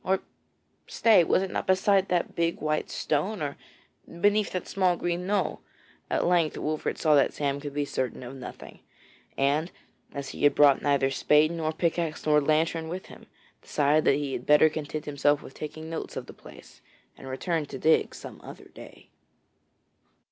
[0.03, 0.21] Or
[0.87, 3.55] stay, was it not beside that big white stone, or
[4.19, 5.61] beneath that small green knoll?
[6.09, 8.79] At length Wolfert saw that Sam could be certain of nothing,
[9.37, 9.71] and
[10.11, 13.27] as he had brought neither spade nor pickaxe nor lantern with him,
[13.61, 16.81] decided that he had better content himself with taking notes of the place,
[17.15, 19.11] and return to dig some other day.